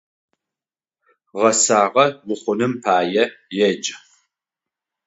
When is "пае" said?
2.83-3.23